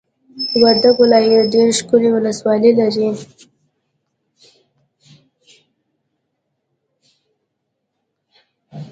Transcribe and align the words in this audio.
وردګ 0.61 0.95
ولایت 1.03 1.45
ډېرې 1.53 1.73
ښکلې 1.79 2.09
ولسوالۍ 2.11 2.71
لري! 2.79 3.09